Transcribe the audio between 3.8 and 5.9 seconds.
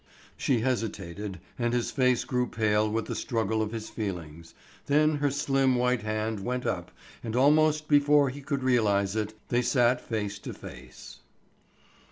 feelings, then her slim